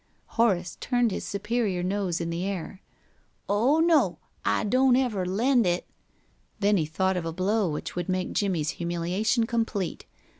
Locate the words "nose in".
1.83-2.31